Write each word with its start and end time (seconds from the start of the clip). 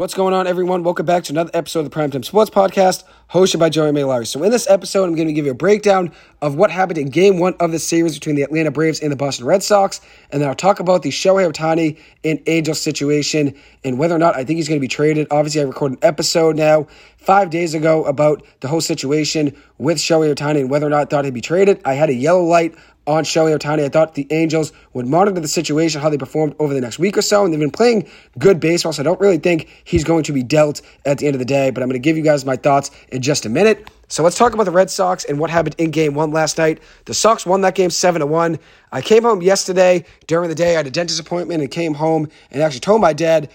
What's 0.00 0.14
going 0.14 0.32
on, 0.32 0.46
everyone? 0.46 0.82
Welcome 0.82 1.04
back 1.04 1.24
to 1.24 1.32
another 1.34 1.50
episode 1.52 1.80
of 1.80 1.90
the 1.90 1.94
Primetime 1.94 2.24
Sports 2.24 2.48
Podcast, 2.48 3.04
hosted 3.28 3.58
by 3.58 3.68
Joey 3.68 3.90
Maylari. 3.90 4.26
So, 4.26 4.42
in 4.42 4.50
this 4.50 4.66
episode, 4.66 5.04
I'm 5.04 5.14
going 5.14 5.28
to 5.28 5.34
give 5.34 5.44
you 5.44 5.50
a 5.50 5.54
breakdown 5.54 6.10
of 6.40 6.54
what 6.54 6.70
happened 6.70 6.96
in 6.96 7.10
Game 7.10 7.38
One 7.38 7.52
of 7.60 7.70
the 7.70 7.78
series 7.78 8.14
between 8.14 8.34
the 8.34 8.40
Atlanta 8.40 8.70
Braves 8.70 9.00
and 9.00 9.12
the 9.12 9.16
Boston 9.16 9.44
Red 9.44 9.62
Sox, 9.62 10.00
and 10.30 10.40
then 10.40 10.48
I'll 10.48 10.54
talk 10.54 10.80
about 10.80 11.02
the 11.02 11.10
Shohei 11.10 11.52
Ohtani 11.52 11.98
and 12.24 12.40
Angels 12.46 12.80
situation 12.80 13.54
and 13.84 13.98
whether 13.98 14.16
or 14.16 14.18
not 14.18 14.36
I 14.36 14.44
think 14.44 14.56
he's 14.56 14.68
going 14.68 14.80
to 14.80 14.82
be 14.82 14.88
traded. 14.88 15.26
Obviously, 15.30 15.60
I 15.60 15.64
recorded 15.64 15.98
an 15.98 16.08
episode 16.08 16.56
now 16.56 16.86
five 17.18 17.50
days 17.50 17.74
ago 17.74 18.02
about 18.04 18.42
the 18.60 18.68
whole 18.68 18.80
situation 18.80 19.54
with 19.76 19.98
Shohei 19.98 20.34
Ohtani 20.34 20.60
and 20.60 20.70
whether 20.70 20.86
or 20.86 20.90
not 20.90 21.00
I 21.00 21.04
thought 21.04 21.26
he'd 21.26 21.34
be 21.34 21.42
traded. 21.42 21.78
I 21.84 21.92
had 21.92 22.08
a 22.08 22.14
yellow 22.14 22.44
light 22.44 22.74
on 23.10 23.24
Shohei 23.24 23.58
Ohtani. 23.58 23.84
I 23.84 23.88
thought 23.88 24.14
the 24.14 24.26
Angels 24.30 24.72
would 24.92 25.06
monitor 25.06 25.40
the 25.40 25.48
situation, 25.48 26.00
how 26.00 26.10
they 26.10 26.16
performed 26.16 26.54
over 26.60 26.72
the 26.72 26.80
next 26.80 27.00
week 27.00 27.18
or 27.18 27.22
so, 27.22 27.44
and 27.44 27.52
they've 27.52 27.58
been 27.58 27.72
playing 27.72 28.08
good 28.38 28.60
baseball, 28.60 28.92
so 28.92 29.02
I 29.02 29.04
don't 29.04 29.20
really 29.20 29.38
think 29.38 29.68
he's 29.82 30.04
going 30.04 30.22
to 30.24 30.32
be 30.32 30.44
dealt 30.44 30.80
at 31.04 31.18
the 31.18 31.26
end 31.26 31.34
of 31.34 31.40
the 31.40 31.44
day, 31.44 31.70
but 31.70 31.82
I'm 31.82 31.88
going 31.88 32.00
to 32.00 32.04
give 32.04 32.16
you 32.16 32.22
guys 32.22 32.44
my 32.44 32.54
thoughts 32.54 32.92
in 33.08 33.20
just 33.20 33.46
a 33.46 33.48
minute. 33.48 33.90
So 34.06 34.22
let's 34.22 34.36
talk 34.36 34.54
about 34.54 34.64
the 34.64 34.70
Red 34.70 34.90
Sox 34.90 35.24
and 35.24 35.40
what 35.40 35.50
happened 35.50 35.74
in 35.78 35.90
game 35.90 36.14
one 36.14 36.30
last 36.30 36.56
night. 36.56 36.80
The 37.06 37.14
Sox 37.14 37.44
won 37.44 37.62
that 37.62 37.74
game 37.74 37.90
7 37.90 38.20
to 38.20 38.26
1. 38.26 38.58
I 38.92 39.02
came 39.02 39.24
home 39.24 39.42
yesterday 39.42 40.04
during 40.28 40.48
the 40.48 40.54
day. 40.54 40.74
I 40.74 40.76
had 40.78 40.86
a 40.86 40.90
dentist 40.90 41.20
appointment 41.20 41.62
and 41.62 41.70
came 41.70 41.94
home 41.94 42.28
and 42.52 42.62
actually 42.62 42.80
told 42.80 43.00
my 43.00 43.12
dad 43.12 43.50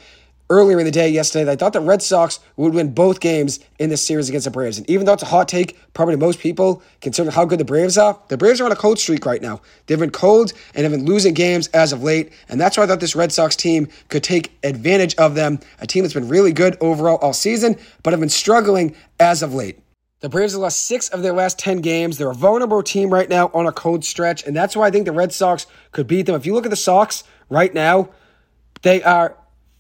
earlier 0.50 0.80
in 0.80 0.86
the 0.86 0.92
day 0.92 1.10
yesterday 1.10 1.52
I 1.52 1.56
thought 1.56 1.74
the 1.74 1.80
Red 1.80 2.02
Sox 2.02 2.40
would 2.56 2.74
win 2.74 2.94
both 2.94 3.20
games 3.20 3.60
in 3.80 3.90
this 3.90 4.06
series 4.06 4.30
against 4.30 4.46
the 4.46 4.52
Braves. 4.52 4.78
And 4.78 4.90
even 4.90 5.06
though 5.06 5.14
it's 5.14 5.24
a 5.24 5.28
hot 5.28 5.48
take, 5.48 5.78
probably 5.94 6.14
to 6.14 6.20
most 6.20 6.40
people, 6.40 6.82
considering 7.02 7.34
how 7.34 7.46
good 7.46 7.60
the 7.60 7.66
Braves 7.66 7.98
are, 7.98 8.20
the 8.28 8.38
Braves 8.38 8.62
are 8.62 8.66
on 8.66 8.72
a 8.72 8.76
cold 8.76 9.00
streak 9.00 9.26
right 9.26 9.42
now. 9.42 9.62
They've 9.88 10.00
been 10.00 10.12
cold 10.12 10.54
and 10.74 10.84
have 10.84 10.92
been 10.92 11.06
losing 11.06 11.34
games 11.34 11.68
as 11.70 11.94
of 11.94 12.04
late. 12.04 12.32
And 12.50 12.60
that's 12.60 12.78
why 12.78 12.84
I 12.84 12.88
thought 12.88 13.00
this 13.00 13.16
Red 13.16 13.32
Sox 13.32 13.56
team 13.56 13.88
could 14.10 14.24
take 14.24 14.58
advantage 14.64 15.16
of 15.16 15.36
them. 15.36 15.60
A 15.80 15.88
team 15.88 16.04
that's 16.04 16.14
been 16.14 16.30
really 16.30 16.54
good 16.54 16.78
overall 16.82 17.18
all 17.18 17.34
season, 17.34 17.78
but 18.04 18.14
have 18.14 18.20
been 18.20 18.30
struggling 18.30 18.96
as 19.20 19.42
of 19.42 19.54
late. 19.54 19.80
The 20.22 20.30
Braves 20.30 20.54
have 20.54 20.62
lost 20.62 20.88
six 20.88 21.10
of 21.10 21.22
their 21.22 21.34
last 21.34 21.60
10 21.60 21.82
games. 21.82 22.18
They're 22.18 22.32
a 22.32 22.34
vulnerable 22.34 22.82
team 22.82 23.14
right 23.14 23.30
now 23.30 23.52
on 23.54 23.68
a 23.68 23.72
cold 23.72 24.04
stretch, 24.06 24.44
and 24.46 24.56
that's 24.56 24.76
why 24.76 24.88
I 24.88 24.92
think 24.92 25.06
the 25.06 25.12
Red 25.12 25.34
Sox 25.34 25.68
could 25.92 26.08
beat 26.08 26.26
them. 26.26 26.36
If 26.36 26.46
you 26.46 26.54
look 26.54 26.66
at 26.66 26.70
the 26.70 26.76
Sox 26.76 27.24
right 27.50 27.72
now, 27.74 28.10
they 28.82 29.04
are 29.04 29.38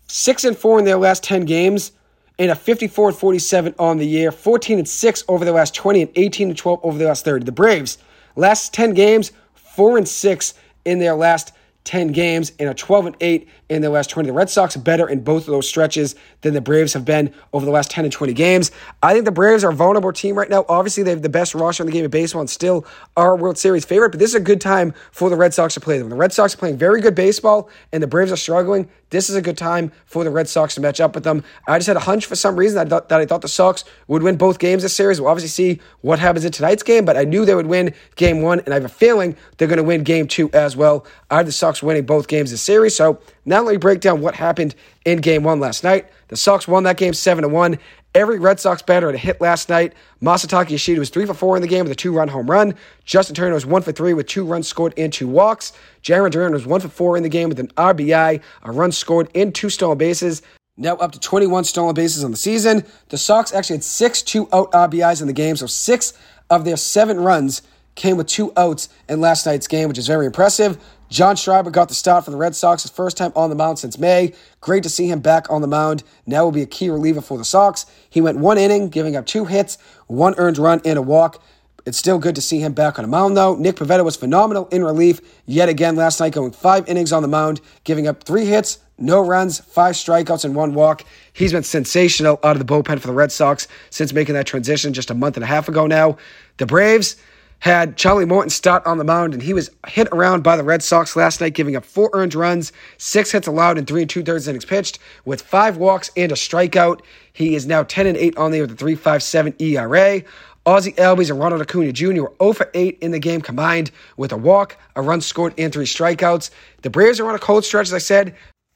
six 0.08 0.44
and 0.44 0.58
four 0.58 0.80
in 0.80 0.86
their 0.86 0.98
last 0.98 1.24
10 1.24 1.46
games 1.46 1.92
and 2.38 2.52
a 2.52 2.56
54 2.56 3.10
and 3.10 3.18
47 3.18 3.76
on 3.80 3.98
the 3.98 4.06
year, 4.06 4.32
14 4.32 4.80
and 4.80 4.88
6 4.88 5.24
over 5.28 5.46
the 5.46 5.52
last 5.52 5.74
20 5.74 6.02
and 6.02 6.12
18 6.16 6.50
and 6.50 6.58
12 6.58 6.80
over 6.84 6.98
the 6.98 7.06
last 7.06 7.24
30. 7.26 7.46
The 7.46 7.52
Braves, 7.52 7.98
last 8.36 8.74
10 8.74 8.94
games, 8.94 9.32
4 9.54 9.98
and 9.98 10.08
6 10.08 10.54
in 10.86 11.00
their 11.00 11.16
last 11.16 11.54
10 11.86 12.10
games 12.10 12.52
and 12.60 12.68
a 12.68 12.74
12 12.74 13.06
and 13.06 13.16
8 13.22 13.48
in 13.70 13.82
the 13.82 13.90
last 13.90 14.10
20. 14.10 14.28
The 14.28 14.34
Red 14.34 14.50
Sox 14.50 14.76
better 14.76 15.08
in 15.08 15.24
both 15.24 15.44
of 15.44 15.52
those 15.52 15.68
stretches 15.68 16.16
than 16.42 16.54
the 16.54 16.62
Braves 16.62 16.94
have 16.94 17.06
been 17.06 17.34
over 17.54 17.66
the 17.66 17.72
last 17.72 17.90
10 17.92 18.06
and 18.06 18.12
20 18.12 18.34
games. 18.34 18.72
I 19.02 19.14
think 19.14 19.26
the 19.26 19.32
Braves 19.32 19.64
are 19.64 19.72
a 19.72 19.74
vulnerable 19.74 20.12
team 20.12 20.36
right 20.36 20.50
now. 20.50 20.66
Obviously, 20.68 21.04
they 21.04 21.12
have 21.12 21.22
the 21.22 21.30
best 21.30 21.56
roster 21.56 21.84
in 21.84 21.88
the 21.88 21.94
game 21.94 22.06
of 22.06 22.12
baseball 22.12 22.42
and 22.42 22.50
still 22.50 22.86
are 23.16 23.36
World 23.36 23.58
Series 23.58 23.86
favorite, 23.86 24.10
but 24.10 24.20
this 24.20 24.32
is 24.32 24.36
a 24.36 24.40
good 24.40 24.60
time 24.62 24.94
for 25.12 25.30
the 25.30 25.36
Red 25.36 25.54
Sox 25.54 25.76
to 25.76 25.80
play 25.80 25.98
them. 25.98 26.10
The 26.10 26.16
Red 26.16 26.34
Sox 26.34 26.54
are 26.54 26.58
playing 26.58 26.78
very 26.78 27.02
good 27.02 27.16
baseball 27.16 27.70
and 27.92 28.04
the 28.04 28.08
Braves 28.08 28.32
are 28.32 28.38
struggling. 28.38 28.90
This 29.12 29.30
is 29.30 29.36
a 29.36 29.42
good 29.42 29.58
time 29.58 29.92
for 30.06 30.24
the 30.24 30.32
Red 30.32 30.50
Sox 30.50 30.76
to 30.76 30.82
match 30.82 31.00
up 31.00 31.14
with 31.14 31.24
them. 31.24 31.44
I 31.68 31.78
just 31.78 31.88
had 31.88 31.96
a 31.96 32.02
hunch 32.02 32.26
for 32.26 32.36
some 32.36 32.56
reason 32.56 32.90
that 32.90 33.12
I 33.12 33.26
thought, 33.26 33.42
the 33.42 33.48
Sox 33.48 33.86
would 34.08 34.24
win 34.24 34.36
both 34.36 34.58
games 34.58 34.82
this 34.82 34.94
series. 34.94 35.22
We'll 35.22 35.30
obviously 35.30 35.50
see 35.50 35.82
what 36.02 36.18
happens 36.20 36.44
in 36.44 36.52
tonight's 36.52 36.84
game, 36.84 37.06
but 37.06 37.16
I 37.16 37.24
knew 37.24 37.46
they 37.46 37.54
would 37.54 37.68
win 37.68 37.94
game 38.16 38.42
one, 38.42 38.60
and 38.62 38.70
I 38.70 38.74
have 38.74 38.86
a 38.86 38.90
feeling 38.90 39.38
they're 39.58 39.68
going 39.68 39.78
to 39.78 39.84
win 39.84 40.04
game 40.04 40.28
two 40.28 40.50
as 40.54 40.76
well. 40.76 41.06
I 41.30 41.38
had 41.38 41.48
the 41.48 41.52
Sox 41.52 41.75
winning 41.84 42.06
both 42.06 42.28
games 42.28 42.52
this 42.52 42.62
series, 42.62 42.96
so 42.96 43.20
now 43.46 43.62
let 43.62 43.74
me 43.74 43.78
break 43.78 44.00
down 44.00 44.22
what 44.22 44.36
happened 44.36 44.76
in 45.06 45.20
game 45.20 45.44
one 45.44 45.60
last 45.60 45.84
night. 45.84 46.08
The 46.28 46.38
Sox 46.38 46.68
won 46.68 46.84
that 46.84 46.98
game 46.98 47.14
7 47.14 47.44
to 47.44 47.48
1. 47.48 47.78
Every 48.16 48.40
Red 48.40 48.60
Sox 48.60 48.82
batter 48.82 49.08
had 49.08 49.16
a 49.16 49.18
hit 49.18 49.42
last 49.42 49.68
night. 49.68 49.94
Masataka 50.22 50.70
Yoshida 50.70 51.00
was 51.00 51.10
3 51.10 51.26
for 51.26 51.34
4 51.34 51.58
in 51.58 51.62
the 51.62 51.68
game 51.68 51.84
with 51.84 51.92
a 51.92 51.96
two 51.96 52.14
run 52.14 52.30
home 52.30 52.50
run. 52.50 52.76
Justin 53.04 53.36
Turner 53.36 53.54
was 53.54 53.66
1 53.66 53.82
for 53.82 53.92
3 53.92 54.14
with 54.14 54.28
two 54.28 54.46
runs 54.46 54.68
scored 54.68 54.94
and 54.98 55.12
two 55.12 55.28
walks. 55.28 55.74
Jarren 56.02 56.32
Duran 56.32 56.54
was 56.54 56.66
1 56.66 56.82
for 56.82 56.88
4 56.88 57.18
in 57.18 57.24
the 57.24 57.30
game 57.30 57.50
with 57.50 57.60
an 57.60 57.68
RBI, 57.76 58.42
a 58.64 58.72
run 58.72 58.92
scored, 58.92 59.30
and 59.36 59.54
two 59.54 59.70
stolen 59.70 59.98
bases. 59.98 60.42
Now 60.78 60.96
up 60.96 61.12
to 61.12 61.20
21 61.20 61.64
stolen 61.66 61.94
bases 61.94 62.24
on 62.24 62.32
the 62.32 62.38
season. 62.38 62.86
The 63.10 63.18
Sox 63.18 63.54
actually 63.54 63.78
had 63.78 63.84
six 63.84 64.22
two 64.22 64.48
out 64.52 64.72
RBIs 64.72 65.22
in 65.22 65.28
the 65.28 65.34
game, 65.34 65.56
so 65.56 65.68
six 65.68 66.14
of 66.50 66.66
their 66.66 66.78
seven 66.78 67.20
runs 67.20 67.62
came 67.96 68.18
with 68.18 68.28
two 68.28 68.52
outs 68.58 68.90
in 69.08 69.22
last 69.22 69.46
night's 69.46 69.68
game, 69.68 69.88
which 69.88 69.98
is 69.98 70.08
very 70.08 70.26
impressive. 70.26 70.78
John 71.10 71.36
Schreiber 71.36 71.70
got 71.70 71.88
the 71.88 71.94
start 71.94 72.26
for 72.26 72.32
the 72.32 72.38
Red 72.38 72.56
Sox, 72.56 72.82
his 72.82 72.92
first 72.92 73.18
time 73.18 73.32
on 73.36 73.50
the 73.50 73.56
mound 73.56 73.80
since 73.80 73.98
May. 73.98 74.34
Great 74.60 74.84
to 74.84 74.90
see 74.90 75.08
him 75.08 75.20
back 75.20 75.50
on 75.52 75.62
the 75.62 75.68
mound. 75.68 76.04
Now 76.26 76.44
will 76.44 76.52
be 76.52 76.64
a 76.64 76.68
key 76.68 76.90
reliever 76.90 77.22
for 77.22 77.38
the 77.38 77.46
Sox. 77.46 77.86
He 78.10 78.22
went 78.22 78.40
one 78.40 78.58
inning, 78.58 78.90
giving 78.90 79.16
up 79.16 79.26
two 79.26 79.46
hits, 79.46 79.78
one 80.08 80.34
earned 80.38 80.58
run, 80.58 80.82
and 80.84 80.98
a 80.98 81.02
walk. 81.02 81.42
It's 81.86 82.00
still 82.00 82.18
good 82.18 82.34
to 82.34 82.42
see 82.42 82.60
him 82.60 82.74
back 82.74 82.98
on 82.98 83.04
the 83.04 83.10
mound, 83.10 83.38
though. 83.38 83.56
Nick 83.56 83.76
Pivetta 83.76 84.04
was 84.04 84.16
phenomenal 84.16 84.68
in 84.70 84.84
relief 84.84 85.22
yet 85.46 85.70
again 85.70 85.96
last 85.96 86.20
night, 86.20 86.34
going 86.34 86.52
five 86.52 86.90
innings 86.90 87.14
on 87.14 87.22
the 87.22 87.28
mound, 87.28 87.62
giving 87.84 88.08
up 88.08 88.24
three 88.24 88.46
hits, 88.46 88.80
no 88.98 89.24
runs, 89.24 89.60
five 89.60 89.94
strikeouts, 89.94 90.46
and 90.46 90.56
one 90.56 90.74
walk. 90.74 91.04
He's 91.32 91.52
been 91.52 91.62
sensational 91.62 92.40
out 92.44 92.60
of 92.60 92.66
the 92.66 92.74
bullpen 92.74 93.00
for 93.00 93.08
the 93.08 93.14
Red 93.14 93.32
Sox 93.32 93.68
since 93.92 94.14
making 94.14 94.34
that 94.34 94.48
transition 94.48 94.94
just 94.94 95.12
a 95.12 95.14
month 95.14 95.38
and 95.38 95.44
a 95.44 95.48
half 95.48 95.70
ago 95.70 95.86
now. 95.86 96.18
The 96.58 96.66
Braves 96.66 97.18
had 97.60 97.98
Charlie 97.98 98.26
Morton 98.26 98.50
start 98.50 98.86
on 98.86 98.98
the 98.98 99.04
mound, 99.04 99.34
and 99.34 99.42
he 99.42 99.54
was 99.54 99.72
hit 99.88 100.08
around 100.12 100.44
by 100.44 100.56
the 100.56 100.64
Red 100.64 100.84
Sox 100.84 101.16
last 101.16 101.42
night, 101.42 101.54
giving 101.54 101.76
up 101.76 101.86
four 101.86 102.10
earned 102.14 102.36
runs, 102.36 102.72
six 102.98 103.32
hits 103.32 103.48
allowed, 103.48 103.78
and 103.78 103.88
three 103.88 104.02
and 104.02 104.10
two 104.10 104.24
thirds 104.24 104.48
innings 104.48 104.66
pitched, 104.66 105.00
with 105.26 105.42
five 105.42 105.78
walks 105.78 106.12
and 106.16 106.32
a 106.32 106.36
strikeout. 106.36 107.02
He 107.34 107.56
is 107.56 107.66
now 107.66 107.84
10 107.84 108.08
and 108.08 108.18
8 108.18 108.38
on 108.38 108.52
the 108.52 108.58
year 108.58 108.66
with 108.68 108.82
a 108.82 108.84
3.57 108.84 109.60
ERA. 109.62 110.24
Ozzie 110.68 110.94
Albies 110.94 111.30
and 111.30 111.40
Ronald 111.40 111.62
Acuna 111.62 111.92
Jr. 111.92 112.24
were 112.24 112.34
0 112.42 112.54
for 112.54 112.72
8 112.74 112.98
in 113.02 113.12
the 113.12 113.20
game 113.20 113.42
combined 113.42 113.92
with 114.18 114.32
a 114.32 114.38
walk, 114.38 114.78
a 114.96 115.02
run 115.02 115.22
scored, 115.22 115.54
and 115.58 115.72
three 115.72 115.86
strikeouts. 115.86 116.50
The 116.82 116.90
Braves 116.90 117.20
are 117.20 117.30
on 117.30 117.36
a 117.36 117.40
cold 117.40 117.66
stretch, 117.66 117.88
as 117.88 117.94
I 117.94 118.00
said, 118.00 118.36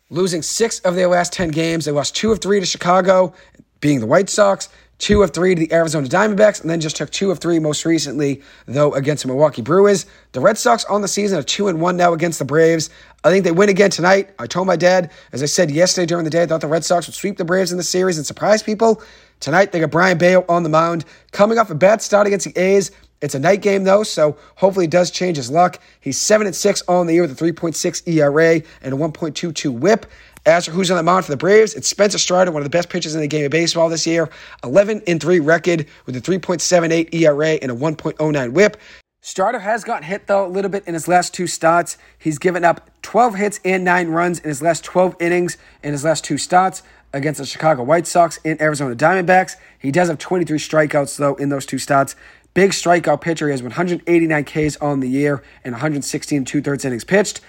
losing 0.10 0.42
six 0.42 0.80
of 0.82 0.96
their 0.96 1.08
last 1.08 1.34
10 1.34 1.50
games. 1.50 1.86
They 1.86 1.92
lost 1.92 2.16
two 2.16 2.32
of 2.32 2.40
three 2.42 2.60
to 2.60 2.66
Chicago, 2.66 3.34
being 3.82 4.02
the 4.02 4.06
White 4.06 4.30
Sox, 4.30 4.70
two 5.00 5.24
of 5.24 5.32
three 5.32 5.56
to 5.56 5.60
the 5.60 5.74
Arizona 5.74 6.08
Diamondbacks, 6.08 6.62
and 6.62 6.70
then 6.70 6.80
just 6.80 6.96
took 6.98 7.10
two 7.10 7.32
of 7.32 7.40
three 7.40 7.58
most 7.58 7.86
recently, 7.86 8.42
though, 8.68 8.94
against 8.94 9.24
the 9.24 9.30
Milwaukee 9.30 9.62
Brewers. 9.62 10.06
The 10.34 10.40
Red 10.40 10.58
Sox 10.58 10.86
on 10.86 11.02
the 11.02 11.08
season 11.08 11.40
are 11.40 11.44
two 11.44 11.70
and 11.70 11.82
one 11.82 11.98
now 11.98 12.14
against 12.14 12.38
the 12.38 12.46
Braves. 12.46 12.90
I 13.24 13.30
think 13.32 13.44
they 13.44 13.52
win 13.52 13.70
again 13.70 13.90
tonight. 13.90 14.30
I 14.38 14.46
told 14.46 14.68
my 14.68 14.76
dad, 14.76 15.12
as 15.32 15.42
I 15.42 15.48
said 15.48 15.72
yesterday 15.72 16.06
during 16.06 16.26
the 16.26 16.30
day, 16.30 16.44
I 16.44 16.46
thought 16.46 16.62
the 16.62 16.68
Red 16.68 16.86
Sox 16.86 17.08
would 17.08 17.16
sweep 17.16 17.38
the 17.38 17.46
Braves 17.46 17.72
in 17.72 17.78
the 17.78 17.84
series 17.84 18.18
and 18.18 18.28
surprise 18.28 18.62
people. 18.62 19.02
Tonight, 19.40 19.72
they 19.72 19.80
got 19.80 19.90
Brayan 19.90 20.18
Bello 20.18 20.46
on 20.48 20.64
the 20.64 20.70
mound, 20.70 21.06
coming 21.32 21.58
off 21.58 21.70
a 21.70 21.76
bad 21.76 22.02
start 22.02 22.28
against 22.28 22.46
the 22.46 22.60
A's. 22.60 22.92
It's 23.22 23.36
a 23.36 23.40
night 23.40 23.62
game 23.62 23.84
though, 23.84 24.04
so 24.04 24.38
hopefully 24.56 24.86
it 24.86 24.92
does 24.92 25.12
change 25.12 25.36
his 25.36 25.52
luck. 25.52 25.80
He's 26.00 26.18
seven 26.18 26.48
and 26.48 26.56
six 26.56 26.82
on 26.88 27.06
the 27.06 27.14
year 27.14 27.24
with 27.24 27.40
a 27.40 27.44
3.6 27.44 28.08
ERA 28.08 28.62
and 28.82 28.94
a 28.94 28.98
1.22 28.98 29.78
WHIP. 29.78 30.06
As 30.46 30.66
for 30.66 30.72
who's 30.72 30.90
on 30.90 30.98
the 30.98 31.04
mound 31.04 31.26
for 31.26 31.32
the 31.32 31.38
Braves, 31.38 31.74
it's 31.74 31.88
Spencer 31.88 32.18
Strider, 32.18 32.52
one 32.52 32.62
of 32.62 32.66
the 32.66 32.70
best 32.70 32.90
pitchers 32.90 33.14
in 33.14 33.22
the 33.22 33.28
game 33.28 33.46
of 33.46 33.52
baseball 33.52 33.90
this 33.90 34.08
year. 34.08 34.30
11 34.64 35.04
and 35.06 35.22
3 35.22 35.40
record 35.40 35.86
with 36.06 36.16
a 36.16 36.22
3.78 36.22 37.14
ERA 37.14 37.50
and 37.62 37.72
a 37.72 37.76
1.09 37.76 38.52
whip. 38.54 38.78
Strider 39.22 39.60
has 39.60 39.84
gotten 39.84 40.04
hit 40.04 40.28
though 40.28 40.46
a 40.46 40.48
little 40.48 40.72
bit 40.72 40.86
in 40.88 40.94
his 40.94 41.08
last 41.10 41.34
two 41.34 41.46
starts. 41.46 41.98
He's 42.18 42.40
given 42.40 42.64
up 42.64 42.90
12 43.02 43.36
hits 43.36 43.60
and 43.66 43.84
9 43.84 44.08
runs 44.08 44.40
in 44.40 44.48
his 44.48 44.62
last 44.62 44.86
12 44.86 45.18
innings 45.20 45.58
in 45.84 45.92
his 45.92 46.06
last 46.06 46.24
two 46.24 46.38
starts 46.38 46.84
against 47.12 47.40
the 47.40 47.46
Chicago 47.46 47.84
White 47.84 48.08
Sox 48.08 48.40
and 48.46 48.62
Arizona 48.62 48.96
Diamondbacks. 48.96 49.58
He 49.78 49.92
does 49.92 50.08
have 50.08 50.20
23 50.20 50.58
strikeouts 50.58 51.18
though 51.18 51.36
in 51.36 51.50
those 51.50 51.66
two 51.66 51.80
starts. 51.80 52.16
Big 52.54 52.72
strikeout 52.72 53.20
pitcher. 53.20 53.48
He 53.48 53.52
has 53.52 53.62
189 53.62 54.44
Ks 54.46 54.78
on 54.78 55.02
the 55.02 55.10
year 55.10 55.44
and 55.66 55.74
116 55.74 56.46
two 56.46 56.62
thirds 56.62 56.86
innings 56.86 57.04
pitched. 57.04 57.42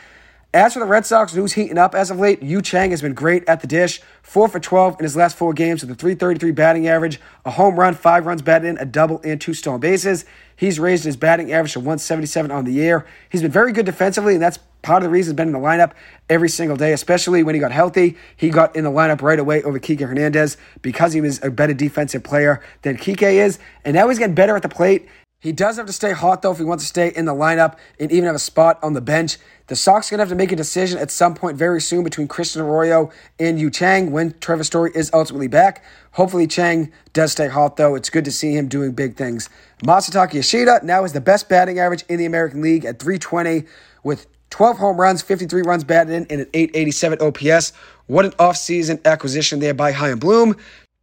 As 0.53 0.73
for 0.73 0.81
the 0.81 0.87
Red 0.87 1.07
Sox, 1.07 1.33
who's 1.33 1.53
heating 1.53 1.79
up 1.79 1.95
as 1.95 2.11
of 2.11 2.19
late, 2.19 2.43
Yu 2.43 2.61
Chang 2.61 2.91
has 2.91 3.01
been 3.01 3.15
great 3.15 3.49
at 3.49 3.61
the 3.61 3.69
dish. 3.69 4.03
4 4.23 4.49
for 4.49 4.59
12 4.59 4.99
in 4.99 5.05
his 5.05 5.15
last 5.15 5.37
four 5.37 5.53
games 5.53 5.81
with 5.81 5.93
a 5.93 5.95
333 5.95 6.51
batting 6.51 6.89
average, 6.89 7.21
a 7.45 7.53
home 7.53 7.79
run, 7.79 7.95
five 7.95 8.27
runs 8.27 8.43
batted 8.43 8.69
in, 8.69 8.79
a 8.79 8.85
double, 8.85 9.21
and 9.23 9.41
two 9.41 9.55
stolen 9.55 9.79
bases. 9.79 10.25
He's 10.57 10.81
raised 10.81 11.05
his 11.05 11.17
batting 11.17 11.53
average 11.53 11.75
to 11.75 11.79
177 11.79 12.51
on 12.51 12.65
the 12.65 12.73
year. 12.73 13.07
He's 13.29 13.43
been 13.43 13.53
very 13.53 13.73
good 13.73 13.87
defensively, 13.87 14.35
and 14.35 14.43
that's 14.43 14.59
part 14.83 15.05
of 15.05 15.05
the 15.05 15.11
reason 15.11 15.35
he's 15.35 15.37
been 15.37 15.47
in 15.47 15.53
the 15.53 15.61
lineup 15.61 15.93
every 16.29 16.49
single 16.49 16.77
day, 16.77 16.93
especially 16.93 17.45
when 17.45 17.55
he 17.55 17.61
got 17.61 17.71
healthy. 17.71 18.17
He 18.37 18.51
got 18.51 18.75
in 18.75 18.83
the 18.83 18.91
lineup 18.91 19.23
right 19.23 19.39
away 19.39 19.63
over 19.63 19.79
Kike 19.79 20.01
Hernandez 20.01 20.57
because 20.83 21.13
he 21.13 21.21
was 21.21 21.41
a 21.45 21.51
better 21.53 21.75
defensive 21.75 22.25
player 22.25 22.61
than 22.83 22.97
Kike 22.97 23.23
is. 23.23 23.61
And 23.85 23.95
now 23.95 24.09
he's 24.09 24.19
getting 24.19 24.35
better 24.35 24.57
at 24.57 24.63
the 24.63 24.69
plate. 24.69 25.07
He 25.41 25.53
does 25.53 25.79
have 25.79 25.87
to 25.87 25.93
stay 25.93 26.13
hot, 26.13 26.43
though, 26.43 26.53
if 26.53 26.59
he 26.59 26.65
wants 26.65 26.85
to 26.85 26.89
stay 26.89 27.09
in 27.17 27.25
the 27.25 27.35
lineup 27.35 27.77
and 27.99 28.13
even 28.13 28.27
have 28.27 28.35
a 28.35 28.39
spot 28.39 28.79
on 28.83 28.93
the 28.93 29.01
bench. 29.01 29.39
The 29.69 29.77
Sox 29.77 30.09
are 30.09 30.11
going 30.13 30.19
to 30.19 30.23
have 30.23 30.29
to 30.29 30.35
make 30.35 30.53
a 30.53 30.57
decision 30.57 30.99
at 30.99 31.11
some 31.11 31.35
point 31.35 31.57
very 31.57 31.81
soon 31.81 32.05
between 32.05 32.29
Christian 32.29 32.61
Arroyo 32.61 33.11
and 33.39 33.59
Yu 33.59 33.71
Chang 33.71 34.11
when 34.11 34.39
Trevor 34.41 34.65
Story 34.65 34.93
is 34.95 35.11
ultimately 35.15 35.49
back. 35.49 35.83
Hopefully, 36.13 36.47
Chang 36.47 36.93
does 37.15 37.33
stay 37.33 37.49
hot, 37.49 37.79
though. 37.79 37.95
It's 37.95 38.11
good 38.11 38.27
to 38.27 38.31
see 38.31 38.55
him 38.55 38.69
doing 38.69 38.93
big 38.93 39.17
things. 39.17 39.49
Masataka 39.83 40.35
Yoshida 40.35 40.81
now 40.83 41.03
has 41.03 41.15
the 41.15 41.23
best 41.23 41.49
batting 41.49 41.79
average 41.79 42.05
in 42.11 42.19
the 42.19 42.27
American 42.27 42.61
League 42.61 42.85
at 42.85 42.99
320 42.99 43.65
with 44.05 44.27
12 44.51 44.77
home 44.77 45.01
runs, 45.01 45.23
53 45.23 45.63
runs 45.63 45.85
batted 45.85 46.13
in, 46.13 46.27
and 46.29 46.43
an 46.43 46.49
887 46.53 47.19
OPS. 47.23 47.73
What 48.09 48.27
an 48.27 48.33
offseason 48.33 49.03
acquisition 49.07 49.61
there 49.61 49.73
by 49.73 49.93
Chaim 49.93 50.19
Bloom. 50.19 50.57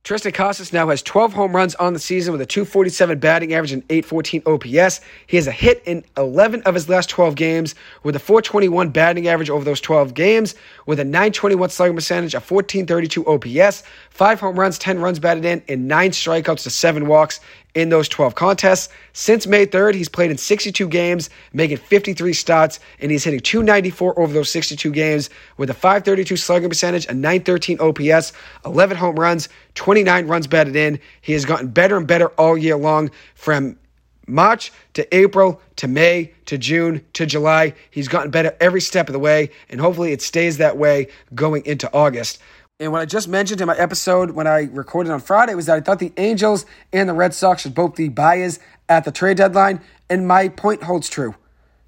Triston 0.08 0.34
Casas 0.34 0.72
now 0.72 0.88
has 0.88 1.02
12 1.02 1.34
home 1.34 1.54
runs 1.54 1.76
on 1.76 1.92
the 1.92 2.00
season 2.00 2.32
with 2.32 2.40
a 2.40 2.46
247 2.46 3.20
batting 3.20 3.54
average 3.54 3.74
and 3.74 3.84
814 3.90 4.42
OPS. 4.46 5.02
He 5.28 5.36
has 5.36 5.48
a 5.48 5.52
hit 5.52 5.84
in 5.86 6.06
11 6.16 6.62
of 6.62 6.76
his 6.76 6.88
last 6.88 7.10
12 7.10 7.36
games 7.36 7.76
with 8.04 8.16
a 8.16 8.20
421 8.20 8.92
batting 8.92 9.28
average 9.28 9.50
over 9.50 9.66
those 9.66 9.82
12 9.82 10.14
games 10.14 10.56
with 10.86 11.02
a 11.02 11.04
921 11.04 11.72
slugging 11.72 11.98
percentage, 11.98 12.34
a 12.36 12.40
1432 12.40 13.26
OPS, 13.26 13.84
5 14.12 14.40
home 14.40 14.58
runs, 14.58 14.80
10 14.80 15.02
runs 15.02 15.20
batted 15.20 15.44
in, 15.44 15.62
and 15.68 15.90
9 15.90 16.12
strikeouts 16.12 16.64
to 16.64 16.70
7 16.70 17.06
walks 17.06 17.42
in 17.78 17.90
those 17.90 18.10
12 18.10 18.34
contests. 18.34 18.90
Since 19.14 19.46
May 19.46 19.68
3rd, 19.68 19.94
he's 19.94 20.10
played 20.10 20.32
in 20.32 20.38
62 20.38 20.88
games, 20.88 21.30
making 21.54 21.78
53 21.78 22.34
starts, 22.34 22.80
and 23.00 23.12
he's 23.12 23.24
hitting 23.24 23.40
294 23.40 24.20
over 24.20 24.34
those 24.34 24.50
62 24.50 24.92
games 24.92 25.30
with 25.58 25.70
a 25.70 25.76
532 25.76 26.38
slugging 26.38 26.70
percentage, 26.70 27.06
a 27.06 27.14
913 27.14 27.80
OPS, 27.80 28.34
11 28.66 28.98
home 28.98 29.16
runs, 29.16 29.48
29 29.76 30.26
runs 30.26 30.48
batted 30.48 30.76
in. 30.76 31.00
He 31.22 31.34
has 31.34 31.46
gotten 31.46 31.68
better 31.68 31.98
and 31.98 32.08
better 32.08 32.30
all 32.30 32.58
year 32.58 32.76
long 32.76 33.12
from 33.36 33.78
March 34.26 34.74
to 34.94 35.16
April 35.16 35.62
to 35.76 35.88
May 35.88 36.34
to 36.46 36.58
June 36.58 37.06
to 37.14 37.28
July. 37.28 37.76
He's 37.92 38.08
gotten 38.08 38.32
better 38.32 38.58
every 38.60 38.82
step 38.82 39.08
of 39.08 39.14
the 39.14 39.20
way, 39.20 39.52
and 39.70 39.80
hopefully 39.80 40.14
it 40.14 40.24
stays 40.24 40.58
that 40.58 40.78
way 40.78 41.10
going 41.36 41.64
into 41.68 41.94
August. 41.94 42.40
And 42.80 42.92
what 42.92 43.02
I 43.02 43.06
just 43.06 43.28
mentioned 43.28 43.60
in 43.60 43.66
my 43.66 43.76
episode 43.76 44.32
when 44.32 44.46
I 44.46 44.66
recorded 44.72 45.12
on 45.12 45.20
Friday 45.20 45.56
was 45.56 45.66
that 45.66 45.78
I 45.78 45.82
thought 45.82 45.98
the 45.98 46.14
Angels 46.16 46.64
and 46.94 47.10
the 47.10 47.14
Red 47.14 47.34
Sox 47.34 47.64
should 47.64 47.74
both 47.74 47.96
be 47.96 48.08
buyers 48.08 48.60
at 48.88 49.04
the 49.04 49.12
trade 49.12 49.38
deadline. 49.38 49.82
And 50.12 50.28
my 50.28 50.50
point 50.50 50.84
holds 50.84 51.10
true. 51.10 51.34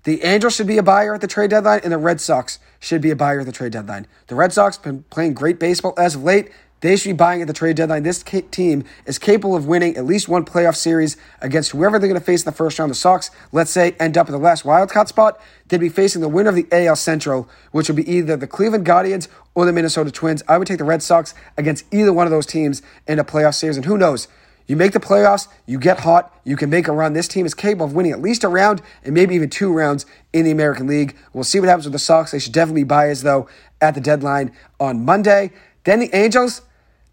The 0.03 0.23
Angels 0.23 0.55
should 0.55 0.65
be 0.65 0.79
a 0.79 0.83
buyer 0.83 1.13
at 1.13 1.21
the 1.21 1.27
trade 1.27 1.51
deadline, 1.51 1.81
and 1.83 1.93
the 1.93 1.99
Red 1.99 2.19
Sox 2.19 2.57
should 2.79 3.01
be 3.01 3.11
a 3.11 3.15
buyer 3.15 3.41
at 3.41 3.45
the 3.45 3.51
trade 3.51 3.73
deadline. 3.73 4.07
The 4.27 4.35
Red 4.35 4.51
Sox 4.51 4.77
been 4.79 5.03
playing 5.11 5.35
great 5.35 5.59
baseball 5.59 5.93
as 5.95 6.15
of 6.15 6.23
late. 6.23 6.49
They 6.81 6.95
should 6.95 7.09
be 7.09 7.13
buying 7.13 7.41
at 7.41 7.47
the 7.47 7.53
trade 7.53 7.75
deadline. 7.75 8.03
This 8.03 8.23
team 8.23 8.85
is 9.05 9.19
capable 9.19 9.55
of 9.55 9.67
winning 9.67 9.97
at 9.97 10.05
least 10.05 10.29
one 10.29 10.45
playoff 10.45 10.75
series 10.75 11.17
against 11.41 11.71
whoever 11.71 11.99
they're 11.99 12.07
going 12.07 12.19
to 12.19 12.25
face 12.25 12.41
in 12.41 12.45
the 12.45 12.55
first 12.55 12.79
round. 12.79 12.89
The 12.89 12.95
Sox, 12.95 13.31
let's 13.51 13.71
say, 13.71 13.95
end 13.99 14.17
up 14.17 14.27
in 14.27 14.31
the 14.31 14.39
last 14.39 14.63
wildcard 14.63 15.09
spot. 15.09 15.41
They'd 15.67 15.79
be 15.79 15.89
facing 15.89 16.21
the 16.21 16.29
winner 16.29 16.49
of 16.49 16.55
the 16.55 16.67
AL 16.71 16.95
Central, 16.95 17.49
which 17.71 17.89
would 17.89 17.97
be 17.97 18.09
either 18.09 18.37
the 18.37 18.47
Cleveland 18.47 18.85
Guardians 18.85 19.27
or 19.55 19.65
the 19.65 19.73
Minnesota 19.73 20.09
Twins. 20.09 20.41
I 20.47 20.57
would 20.57 20.67
take 20.67 20.77
the 20.77 20.85
Red 20.85 21.03
Sox 21.03 21.33
against 21.57 21.85
either 21.93 22.13
one 22.13 22.27
of 22.27 22.31
those 22.31 22.45
teams 22.45 22.81
in 23.07 23.19
a 23.19 23.25
playoff 23.25 23.55
series. 23.55 23.75
And 23.75 23.85
who 23.85 23.97
knows? 23.97 24.29
You 24.65 24.77
make 24.77 24.91
the 24.91 24.99
playoffs, 24.99 25.47
you 25.65 25.79
get 25.79 26.01
hot, 26.01 26.31
you 26.45 26.55
can 26.55 26.69
make 26.69 26.87
a 26.87 26.91
run. 26.91 27.13
This 27.13 27.27
team 27.27 27.47
is 27.47 27.55
capable 27.55 27.87
of 27.87 27.93
winning 27.93 28.11
at 28.11 28.21
least 28.21 28.43
a 28.43 28.47
round 28.47 28.83
and 29.03 29.15
maybe 29.15 29.33
even 29.33 29.49
two 29.49 29.73
rounds 29.73 30.05
in 30.31 30.45
the 30.45 30.51
American 30.51 30.85
League. 30.85 31.17
We'll 31.33 31.43
see 31.43 31.59
what 31.59 31.67
happens 31.67 31.85
with 31.85 31.93
the 31.93 31.99
Sox. 31.99 32.31
They 32.31 32.37
should 32.37 32.53
definitely 32.53 32.83
be 32.83 32.87
buyers, 32.87 33.23
though, 33.23 33.49
at 33.81 33.95
the 33.95 34.01
deadline 34.01 34.53
on 34.79 35.03
Monday. 35.03 35.51
Then 35.85 35.99
the 35.99 36.15
Angels, 36.15 36.61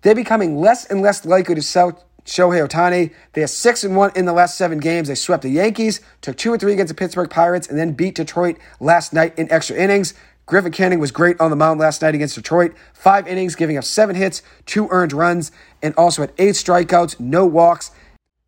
they're 0.06 0.14
becoming 0.14 0.60
less 0.60 0.84
and 0.84 1.02
less 1.02 1.24
likely 1.24 1.56
to 1.56 1.62
sell 1.62 2.00
Shohei 2.24 2.64
Ohtani. 2.64 3.12
They 3.32 3.42
are 3.42 3.48
six 3.48 3.82
and 3.82 3.96
one 3.96 4.12
in 4.14 4.24
the 4.24 4.32
last 4.32 4.56
seven 4.56 4.78
games. 4.78 5.08
They 5.08 5.16
swept 5.16 5.42
the 5.42 5.48
Yankees, 5.48 6.00
took 6.20 6.36
two 6.36 6.52
and 6.52 6.60
three 6.60 6.72
against 6.72 6.90
the 6.90 6.94
Pittsburgh 6.94 7.28
Pirates, 7.28 7.66
and 7.66 7.76
then 7.76 7.92
beat 7.92 8.14
Detroit 8.14 8.56
last 8.78 9.12
night 9.12 9.36
in 9.36 9.50
extra 9.50 9.76
innings. 9.76 10.14
Griffin 10.46 10.70
Canning 10.70 11.00
was 11.00 11.10
great 11.10 11.40
on 11.40 11.50
the 11.50 11.56
mound 11.56 11.80
last 11.80 12.02
night 12.02 12.14
against 12.14 12.36
Detroit. 12.36 12.72
Five 12.92 13.26
innings, 13.26 13.56
giving 13.56 13.76
up 13.76 13.82
seven 13.82 14.14
hits, 14.14 14.42
two 14.64 14.86
earned 14.92 15.12
runs, 15.12 15.50
and 15.82 15.92
also 15.96 16.22
had 16.22 16.32
eight 16.38 16.54
strikeouts, 16.54 17.18
no 17.18 17.44
walks, 17.44 17.90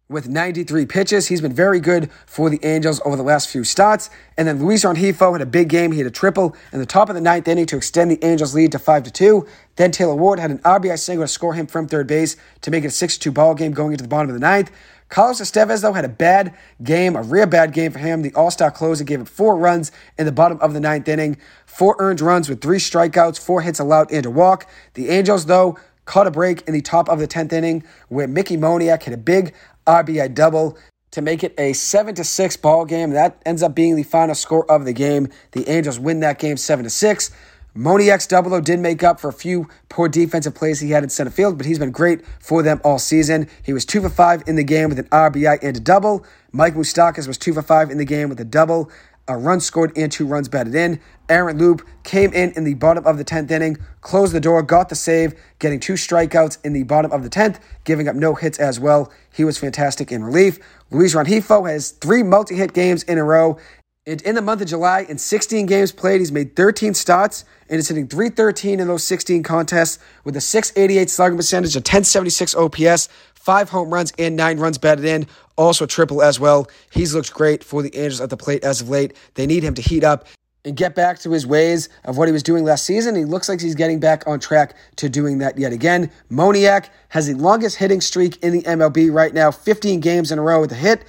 with 0.09 0.29
93 0.29 0.87
pitches. 0.87 1.29
He's 1.29 1.41
been 1.41 1.53
very 1.53 1.81
good 1.81 2.11
for 2.27 2.49
the 2.49 2.59
Angels 2.65 3.01
over 3.05 3.17
the 3.17 3.23
last 3.23 3.49
few 3.49 3.63
starts. 3.63 4.09
And 4.37 4.49
then 4.49 4.65
Luis 4.65 4.85
Rengifo 4.85 5.33
had 5.33 5.43
a 5.43 5.47
big 5.47 5.69
game. 5.69 5.93
He 5.93 5.99
had 5.99 6.07
a 6.07 6.11
triple 6.11 6.57
in 6.73 6.79
the 6.79 6.87
top 6.87 7.09
of 7.09 7.15
the 7.15 7.21
ninth 7.21 7.47
inning 7.47 7.67
to 7.67 7.77
extend 7.77 8.11
the 8.11 8.23
Angels' 8.25 8.55
lead 8.55 8.73
to 8.73 8.79
5 8.79 9.03
to 9.05 9.11
2. 9.11 9.47
Then 9.77 9.91
Taylor 9.91 10.15
Ward 10.15 10.39
had 10.39 10.51
an 10.51 10.59
RBI 10.61 10.99
single 10.99 11.25
to 11.25 11.29
score 11.29 11.55
him 11.55 11.67
from 11.67 11.87
third 11.87 12.07
base 12.07 12.37
to 12.63 12.71
make 12.71 12.85
it 12.85 12.89
a 12.89 12.91
6 12.91 13.19
2 13.19 13.31
ball 13.31 13.55
game 13.55 13.73
going 13.73 13.93
into 13.93 14.03
the 14.03 14.09
bottom 14.09 14.31
of 14.31 14.35
the 14.35 14.41
ninth. 14.41 14.71
Carlos 15.09 15.41
Estevez, 15.41 15.81
though, 15.81 15.95
had 15.95 16.05
a 16.05 16.09
bad 16.09 16.55
game, 16.83 17.17
a 17.17 17.23
real 17.23 17.47
bad 17.47 17.73
game 17.73 17.93
for 17.93 17.99
him. 17.99 18.21
The 18.21 18.33
all 18.35 18.51
star 18.51 18.71
closer 18.71 19.05
gave 19.05 19.23
up 19.23 19.29
four 19.29 19.57
runs 19.57 19.91
in 20.19 20.27
the 20.27 20.33
bottom 20.33 20.59
of 20.61 20.75
the 20.75 20.81
ninth 20.81 21.09
inning, 21.09 21.39
four 21.65 21.97
earned 21.99 22.21
runs 22.21 22.49
with 22.49 22.61
three 22.61 22.79
strikeouts, 22.79 23.39
four 23.39 23.63
hits 23.63 23.79
allowed, 23.79 24.13
and 24.13 24.27
a 24.27 24.31
walk. 24.31 24.69
The 24.95 25.09
Angels, 25.09 25.47
though, 25.47 25.79
caught 26.09 26.27
a 26.27 26.31
break 26.31 26.63
in 26.63 26.75
the 26.75 26.81
top 26.81 27.09
of 27.09 27.19
the 27.19 27.29
10th 27.29 27.53
inning 27.53 27.85
where 28.09 28.27
Mickey 28.27 28.57
Moniak 28.57 29.03
hit 29.03 29.15
a 29.15 29.19
big 29.19 29.55
RBI 29.89 30.35
double 30.35 30.79
to 31.11 31.23
make 31.23 31.43
it 31.43 31.55
a 31.59 31.73
7 31.73 32.15
to 32.17 32.25
6 32.25 32.57
ball 32.59 32.85
game. 32.85 33.11
That 33.11 33.41
ends 33.47 33.63
up 33.63 33.75
being 33.75 33.97
the 33.97 34.03
final 34.03 34.35
score 34.35 34.71
of 34.71 34.85
the 34.85 34.93
game. 34.93 35.29
The 35.53 35.69
Angels 35.69 35.99
win 35.99 36.21
that 36.21 36.39
game 36.39 36.59
7 36.59 36.85
to 36.85 36.91
6. 36.91 37.31
Moniak's 37.77 38.27
double 38.27 38.61
did 38.61 38.81
make 38.81 39.03
up 39.05 39.21
for 39.21 39.29
a 39.29 39.33
few 39.33 39.69
poor 39.89 40.09
defensive 40.09 40.55
plays 40.55 40.81
he 40.81 40.91
had 40.91 41.05
in 41.05 41.09
center 41.09 41.31
field, 41.31 41.57
but 41.57 41.67
he's 41.67 41.79
been 41.79 41.91
great 41.91 42.27
for 42.41 42.63
them 42.63 42.81
all 42.83 42.99
season. 42.99 43.49
He 43.63 43.73
was 43.73 43.85
two 43.85 44.01
for 44.01 44.09
five 44.09 44.43
in 44.47 44.57
the 44.57 44.65
game 44.65 44.89
with 44.89 44.99
an 44.99 45.05
RBI 45.07 45.59
and 45.63 45.77
a 45.77 45.81
double. 45.81 46.27
Mike 46.51 46.75
Moustakas 46.75 47.29
was 47.29 47.39
two 47.39 47.55
for 47.55 47.63
five 47.63 47.91
in 47.91 47.99
the 47.99 48.05
game 48.05 48.29
with 48.29 48.41
a 48.41 48.45
double, 48.45 48.91
a 49.29 49.37
run 49.37 49.61
scored 49.61 49.93
and 49.97 50.11
two 50.11 50.27
runs 50.27 50.49
batted 50.49 50.75
in. 50.75 51.01
Aaron 51.29 51.59
Loup 51.59 51.87
came 52.03 52.33
in 52.33 52.53
in 52.53 52.65
the 52.65 52.75
bottom 52.75 53.07
of 53.07 53.19
the 53.19 53.25
10th 53.25 53.51
inning, 53.51 53.77
closed 54.01 54.33
the 54.33 54.41
door, 54.41 54.63
got 54.63 54.89
the 54.89 54.95
save, 54.95 55.35
getting 55.59 55.79
two 55.79 55.93
strikeouts 55.93 56.59
in 56.65 56.73
the 56.73 56.83
bottom 56.85 57.13
of 57.13 57.23
the 57.23 57.31
10th, 57.31 57.61
giving 57.85 58.09
up 58.09 58.17
no 58.17 58.35
hits 58.35 58.59
as 58.59 58.81
well. 58.81 59.13
He 59.33 59.45
was 59.45 59.59
fantastic 59.59 60.11
in 60.11 60.25
relief. 60.25 60.59
Luis 60.91 61.15
Rengifo 61.15 61.69
has 61.71 61.91
three 61.91 62.23
multi 62.23 62.57
hit 62.57 62.73
games 62.73 63.03
in 63.03 63.19
a 63.19 63.25
row. 63.25 63.59
And 64.07 64.23
in 64.23 64.35
the 64.35 64.41
month 64.41 64.63
of 64.63 64.69
July, 64.69 65.05
in 65.07 65.19
16 65.19 65.67
games 65.67 65.93
played, 65.93 66.21
he's 66.21 66.33
made 66.33 66.57
13 66.57 66.95
starts 66.95 67.45
and 67.69 67.79
is 67.79 67.89
hitting 67.89 68.09
313 68.09 68.81
in 68.81 68.89
those 68.89 69.05
16 69.05 69.43
contests 69.43 69.99
with 70.25 70.35
a 70.35 70.41
688 70.41 71.11
slugging 71.11 71.37
percentage, 71.37 71.77
a 71.77 71.81
1076 71.81 72.55
OPS, 72.55 73.11
five 73.49 73.71
home 73.71 73.89
runs, 73.89 74.13
and 74.19 74.37
nine 74.37 74.59
runs 74.59 74.77
batted 74.77 75.07
in. 75.07 75.27
Also 75.57 75.87
triple 75.87 76.21
as 76.21 76.39
well. 76.39 76.69
He's 76.91 77.15
looked 77.15 77.33
great 77.33 77.65
for 77.65 77.81
the 77.81 77.89
Angels 77.97 78.21
at 78.21 78.29
the 78.29 78.37
plate 78.37 78.63
as 78.63 78.83
of 78.83 78.91
late. 78.91 79.17
They 79.37 79.47
need 79.47 79.63
him 79.63 79.73
to 79.73 79.81
heat 79.81 80.05
up 80.05 80.27
and 80.67 80.77
get 80.77 80.95
back 80.95 81.19
to 81.21 81.31
his 81.31 81.47
ways 81.47 81.89
of 82.05 82.19
what 82.19 82.29
he 82.29 82.33
was 82.33 82.43
doing 82.43 82.63
last 82.63 82.85
season. 82.85 83.15
He 83.17 83.25
looks 83.25 83.49
like 83.49 83.63
he's 83.63 83.75
getting 83.75 84.01
back 84.01 84.27
on 84.27 84.39
track 84.39 84.75
to 84.97 85.09
doing 85.09 85.39
that 85.39 85.57
yet 85.57 85.73
again. 85.73 86.11
Moniak 86.31 86.91
has 87.09 87.27
the 87.27 87.33
longest 87.37 87.79
hitting 87.79 88.03
streak 88.03 88.37
in 88.45 88.53
the 88.53 88.61
MLB 88.65 89.11
right 89.11 89.33
now, 89.33 89.51
15 89.51 90.01
games 90.01 90.31
in 90.31 90.39
a 90.39 90.43
row 90.43 90.61
with 90.61 90.73
a 90.73 90.75
hit. 90.75 91.07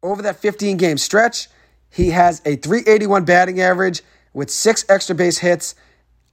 Over 0.00 0.22
that 0.22 0.36
15 0.36 0.76
game 0.76 0.96
stretch, 0.96 1.48
he 1.90 2.10
has 2.10 2.40
a 2.44 2.54
381 2.54 3.24
batting 3.24 3.60
average 3.60 4.02
with 4.32 4.48
six 4.48 4.84
extra 4.88 5.16
base 5.16 5.38
hits, 5.38 5.74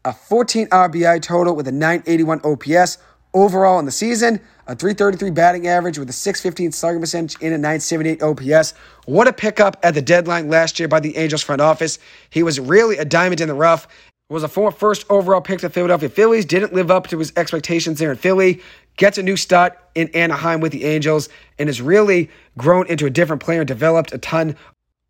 a 0.06 0.14
14 0.14 0.68
RBI 0.68 1.20
total 1.24 1.56
with 1.56 1.68
a 1.68 1.72
981 1.72 2.42
OPS. 2.44 3.00
Overall 3.38 3.78
in 3.78 3.86
the 3.86 3.92
season, 3.92 4.40
a 4.66 4.76
333 4.76 5.30
batting 5.30 5.68
average 5.68 6.00
with 6.00 6.10
a 6.10 6.14
615 6.14 6.72
slugging 6.72 7.00
percentage 7.00 7.36
and 7.40 7.54
a 7.54 7.58
978 7.60 8.24
OPS. 8.24 8.74
What 9.06 9.28
a 9.28 9.34
pickup 9.34 9.78
at 9.84 9.94
the 9.94 10.02
deadline 10.02 10.50
last 10.50 10.80
year 10.80 10.88
by 10.88 11.02
the 11.02 11.16
Angels 11.18 11.44
front 11.44 11.62
office. 11.62 12.00
He 12.32 12.42
was 12.42 12.60
really 12.60 12.98
a 12.98 13.06
diamond 13.06 13.40
in 13.40 13.48
the 13.48 13.54
rough. 13.54 13.88
Was 14.32 14.42
a 14.42 14.48
former 14.48 14.72
first 14.72 15.06
overall 15.12 15.40
pick 15.40 15.60
to 15.60 15.70
Philadelphia 15.70 16.10
Phillies. 16.10 16.46
Didn't 16.46 16.74
live 16.74 16.90
up 16.90 17.06
to 17.10 17.20
his 17.20 17.32
expectations 17.38 18.00
there 18.00 18.10
in 18.10 18.18
Philly. 18.18 18.60
Gets 18.96 19.20
a 19.20 19.24
new 19.24 19.38
start 19.38 19.78
in 19.94 20.10
Anaheim 20.16 20.60
with 20.60 20.72
the 20.72 20.86
Angels 20.86 21.30
and 21.60 21.70
has 21.70 21.80
really 21.80 22.32
grown 22.58 22.88
into 22.88 23.06
a 23.06 23.12
different 23.12 23.44
player 23.44 23.62
and 23.62 23.68
developed 23.68 24.14
a 24.14 24.18
ton 24.18 24.56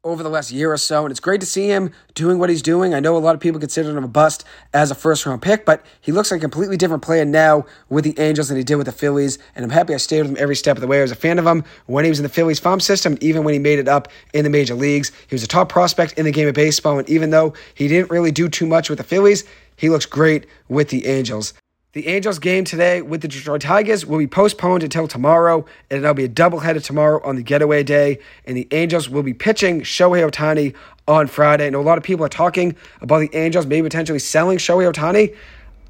over 0.07 0.23
the 0.23 0.29
last 0.29 0.51
year 0.51 0.71
or 0.71 0.77
so, 0.77 1.03
and 1.03 1.11
it's 1.11 1.19
great 1.19 1.41
to 1.41 1.45
see 1.45 1.67
him 1.67 1.91
doing 2.13 2.39
what 2.39 2.49
he's 2.49 2.61
doing. 2.61 2.93
I 2.93 3.01
know 3.01 3.17
a 3.17 3.19
lot 3.19 3.35
of 3.35 3.41
people 3.41 3.59
consider 3.59 3.89
him 3.89 4.03
a 4.03 4.07
bust 4.07 4.45
as 4.73 4.89
a 4.89 4.95
first 4.95 5.25
round 5.25 5.41
pick, 5.41 5.65
but 5.65 5.85
he 5.99 6.13
looks 6.13 6.31
like 6.31 6.39
a 6.39 6.41
completely 6.41 6.77
different 6.77 7.03
player 7.03 7.25
now 7.25 7.65
with 7.89 8.05
the 8.05 8.17
Angels 8.17 8.47
than 8.47 8.57
he 8.57 8.63
did 8.63 8.75
with 8.77 8.85
the 8.85 8.93
Phillies, 8.93 9.37
and 9.53 9.65
I'm 9.65 9.69
happy 9.69 9.93
I 9.93 9.97
stayed 9.97 10.21
with 10.21 10.31
him 10.31 10.37
every 10.39 10.55
step 10.55 10.77
of 10.77 10.81
the 10.81 10.87
way. 10.87 10.99
I 10.99 11.01
was 11.01 11.11
a 11.11 11.15
fan 11.15 11.39
of 11.39 11.45
him 11.45 11.65
when 11.87 12.05
he 12.05 12.09
was 12.09 12.19
in 12.19 12.23
the 12.23 12.29
Phillies 12.29 12.59
farm 12.59 12.79
system, 12.79 13.17
even 13.19 13.43
when 13.43 13.53
he 13.53 13.59
made 13.59 13.79
it 13.79 13.89
up 13.89 14.07
in 14.33 14.45
the 14.45 14.49
major 14.49 14.75
leagues. 14.75 15.11
He 15.27 15.35
was 15.35 15.43
a 15.43 15.47
top 15.47 15.67
prospect 15.67 16.13
in 16.13 16.23
the 16.23 16.31
game 16.31 16.47
of 16.47 16.55
baseball, 16.55 16.97
and 16.99 17.09
even 17.09 17.29
though 17.29 17.53
he 17.75 17.89
didn't 17.89 18.09
really 18.09 18.31
do 18.31 18.47
too 18.47 18.65
much 18.65 18.89
with 18.89 18.99
the 18.99 19.03
Phillies, 19.03 19.43
he 19.75 19.89
looks 19.89 20.05
great 20.05 20.45
with 20.69 20.87
the 20.89 21.05
Angels. 21.05 21.53
The 21.93 22.07
Angels 22.07 22.37
game 22.37 22.65
today 22.65 23.01
with 23.01 23.21
the 23.21 23.29
Detroit 23.29 23.61
Tigers 23.61 24.05
will 24.05 24.17
be 24.17 24.27
postponed 24.27 24.83
until 24.83 25.07
tomorrow, 25.07 25.65
and 25.89 25.99
it'll 25.99 26.13
be 26.13 26.25
a 26.25 26.29
doubleheader 26.29 26.83
tomorrow 26.83 27.21
on 27.23 27.37
the 27.37 27.41
getaway 27.41 27.81
day. 27.81 28.19
And 28.43 28.57
the 28.57 28.67
Angels 28.71 29.09
will 29.09 29.23
be 29.23 29.33
pitching 29.33 29.81
Shohei 29.81 30.29
Ohtani 30.29 30.75
on 31.07 31.27
Friday. 31.27 31.67
I 31.67 31.69
know 31.69 31.79
a 31.79 31.81
lot 31.81 31.97
of 31.97 32.03
people 32.03 32.25
are 32.25 32.29
talking 32.29 32.75
about 32.99 33.19
the 33.19 33.33
Angels 33.33 33.65
maybe 33.65 33.87
potentially 33.87 34.19
selling 34.19 34.57
Shohei 34.57 34.91
Ohtani. 34.91 35.33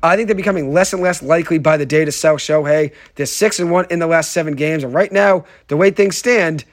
I 0.03 0.15
think 0.15 0.27
they're 0.27 0.35
becoming 0.35 0.71
less 0.71 0.93
and 0.93 1.01
less 1.01 1.23
likely 1.23 1.57
by 1.57 1.77
the 1.77 1.85
day 1.85 2.05
to 2.05 2.11
sell 2.11 2.35
Shohei. 2.35 2.93
They're 3.15 3.25
six 3.25 3.59
and 3.59 3.71
one 3.71 3.87
in 3.89 3.97
the 3.97 4.05
last 4.05 4.31
seven 4.31 4.53
games, 4.53 4.83
and 4.83 4.93
right 4.93 5.11
now, 5.11 5.45
the 5.67 5.77
way 5.77 5.89
things 5.89 6.15
stand, 6.15 6.63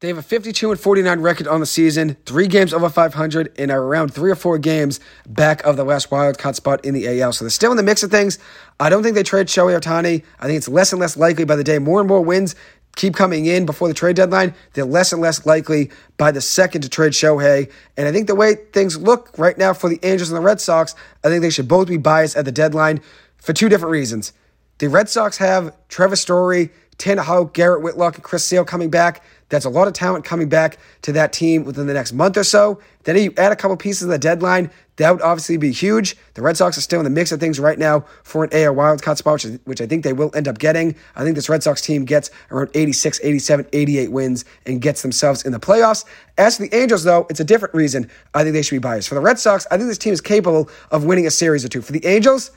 they 0.00 0.08
have 0.08 0.18
a 0.18 0.22
52 0.22 0.70
and 0.70 0.78
49 0.78 1.20
record 1.20 1.48
on 1.48 1.60
the 1.60 1.66
season, 1.66 2.18
three 2.26 2.48
games 2.48 2.74
over 2.74 2.90
500, 2.90 3.54
and 3.58 3.70
are 3.70 3.82
around 3.82 4.12
three 4.12 4.30
or 4.30 4.34
four 4.34 4.58
games 4.58 5.00
back 5.26 5.64
of 5.64 5.78
the 5.78 5.84
last 5.84 6.10
wild 6.10 6.36
card 6.36 6.54
spot 6.54 6.84
in 6.84 6.92
the 6.92 7.22
AL. 7.22 7.32
So 7.32 7.46
they're 7.46 7.50
still 7.50 7.70
in 7.70 7.78
the 7.78 7.82
mix 7.82 8.02
of 8.02 8.10
things. 8.10 8.38
I 8.78 8.90
don't 8.90 9.02
think 9.02 9.14
they 9.14 9.22
trade 9.22 9.46
Shohei 9.46 9.80
Ohtani. 9.80 10.22
I 10.38 10.46
think 10.46 10.58
it's 10.58 10.68
less 10.68 10.92
and 10.92 11.00
less 11.00 11.16
likely 11.16 11.46
by 11.46 11.56
the 11.56 11.64
day. 11.64 11.78
More 11.78 12.00
and 12.00 12.08
more 12.08 12.20
wins 12.20 12.54
keep 12.94 13.14
coming 13.14 13.46
in 13.46 13.64
before 13.64 13.88
the 13.88 13.94
trade 13.94 14.16
deadline, 14.16 14.54
they're 14.72 14.84
less 14.84 15.12
and 15.12 15.20
less 15.20 15.46
likely 15.46 15.90
by 16.16 16.30
the 16.30 16.40
second 16.40 16.80
to 16.80 16.88
trade 16.88 17.12
Shohei. 17.12 17.70
And 17.96 18.08
I 18.08 18.12
think 18.12 18.26
the 18.26 18.34
way 18.34 18.54
things 18.54 18.98
look 18.98 19.30
right 19.38 19.56
now 19.56 19.72
for 19.72 19.88
the 19.88 20.00
Angels 20.02 20.30
and 20.30 20.36
the 20.36 20.42
Red 20.42 20.60
Sox, 20.60 20.94
I 21.22 21.28
think 21.28 21.42
they 21.42 21.50
should 21.50 21.68
both 21.68 21.88
be 21.88 21.98
biased 21.98 22.36
at 22.36 22.44
the 22.44 22.52
deadline 22.52 23.00
for 23.36 23.52
two 23.52 23.68
different 23.68 23.92
reasons. 23.92 24.32
The 24.78 24.88
Red 24.88 25.08
Sox 25.08 25.36
have 25.38 25.74
Trevor 25.88 26.16
Story, 26.16 26.70
Tanner 26.98 27.22
Houck, 27.22 27.54
Garrett 27.54 27.82
Whitlock, 27.82 28.16
and 28.16 28.24
Chris 28.24 28.44
Sale 28.44 28.64
coming 28.64 28.90
back. 28.90 29.22
That's 29.48 29.64
a 29.64 29.70
lot 29.70 29.86
of 29.86 29.94
talent 29.94 30.24
coming 30.24 30.48
back 30.48 30.78
to 31.02 31.12
that 31.12 31.32
team 31.32 31.64
within 31.64 31.86
the 31.86 31.94
next 31.94 32.12
month 32.12 32.36
or 32.36 32.42
so. 32.42 32.80
Then 33.04 33.16
you 33.16 33.32
add 33.36 33.52
a 33.52 33.56
couple 33.56 33.76
pieces 33.76 34.02
of 34.02 34.08
the 34.08 34.18
deadline. 34.18 34.70
That 34.96 35.12
would 35.12 35.22
obviously 35.22 35.56
be 35.56 35.70
huge. 35.70 36.16
The 36.34 36.42
Red 36.42 36.56
Sox 36.56 36.76
are 36.76 36.80
still 36.80 36.98
in 36.98 37.04
the 37.04 37.10
mix 37.10 37.30
of 37.30 37.38
things 37.38 37.60
right 37.60 37.78
now 37.78 38.04
for 38.24 38.42
an 38.42 38.50
AL 38.52 38.74
wildcard 38.74 39.18
spot, 39.18 39.44
which, 39.64 39.80
I 39.80 39.86
think 39.86 40.02
they 40.02 40.12
will 40.12 40.32
end 40.34 40.48
up 40.48 40.58
getting. 40.58 40.96
I 41.14 41.22
think 41.22 41.36
this 41.36 41.48
Red 41.48 41.62
Sox 41.62 41.80
team 41.80 42.04
gets 42.04 42.30
around 42.50 42.70
86, 42.74 43.20
87, 43.22 43.66
88 43.72 44.10
wins 44.10 44.44
and 44.64 44.82
gets 44.82 45.02
themselves 45.02 45.44
in 45.44 45.52
the 45.52 45.60
playoffs. 45.60 46.04
As 46.38 46.56
for 46.56 46.64
the 46.64 46.74
Angels, 46.74 47.04
though, 47.04 47.26
it's 47.30 47.38
a 47.38 47.44
different 47.44 47.74
reason 47.74 48.10
I 48.34 48.42
think 48.42 48.54
they 48.54 48.62
should 48.62 48.74
be 48.74 48.80
biased. 48.80 49.08
For 49.08 49.14
the 49.14 49.20
Red 49.20 49.38
Sox, 49.38 49.66
I 49.70 49.76
think 49.76 49.88
this 49.88 49.98
team 49.98 50.12
is 50.12 50.20
capable 50.20 50.68
of 50.90 51.04
winning 51.04 51.26
a 51.26 51.30
series 51.30 51.64
or 51.64 51.68
two. 51.68 51.82
For 51.82 51.92
the 51.92 52.04
Angels, 52.04 52.50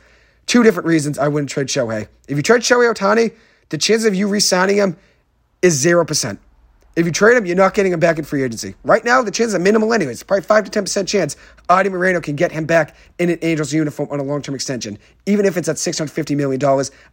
two 0.48 0.64
different 0.64 0.88
reasons 0.88 1.20
I 1.20 1.28
wouldn't 1.28 1.52
trade 1.52 1.68
Shohei. 1.68 2.08
If 2.28 2.38
you 2.38 2.42
trade 2.42 2.62
Shohei 2.62 2.92
Ohtani, 2.92 3.36
the 3.70 3.78
chance 3.78 4.06
of 4.06 4.16
you 4.16 4.28
re 4.28 4.40
signing 4.40 4.78
him 4.78 4.98
is 5.62 5.86
0%. 5.86 6.40
If 6.96 7.06
you 7.06 7.12
trade 7.12 7.38
him, 7.38 7.46
you're 7.46 7.56
not 7.56 7.76
getting 7.76 7.94
him 7.94 8.00
back 8.00 8.18
in 8.18 8.26
free 8.26 8.44
agency. 8.44 8.76
Right 8.84 9.06
now, 9.06 9.22
the 9.22 9.32
chances 9.32 9.54
are 9.54 9.60
minimal 9.60 9.94
anyways. 9.94 10.24
Probably 10.24 10.44
5 10.44 10.70
to 10.70 10.82
10% 10.82 11.08
chance 11.08 11.38
Arte 11.70 11.88
Moreno 11.90 12.20
can 12.20 12.36
get 12.36 12.52
him 12.52 12.66
back 12.66 12.96
in 13.20 13.30
an 13.30 13.38
Angels 13.42 13.72
uniform 13.72 14.10
on 14.12 14.20
a 14.20 14.24
long 14.24 14.42
term 14.42 14.56
extension. 14.56 14.98
Even 15.28 15.46
if 15.46 15.56
it's 15.56 15.70
at 15.70 15.76
$650 15.76 16.36
million, 16.36 16.62